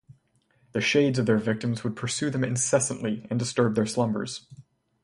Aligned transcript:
The 0.71 0.81
shades 0.81 1.19
of 1.19 1.27
their 1.27 1.37
victims 1.37 1.83
would 1.83 1.95
pursue 1.95 2.31
them 2.31 2.43
incessantly 2.43 3.27
and 3.29 3.37
disturb 3.37 3.75
their 3.75 3.85
slumbers. 3.85 4.47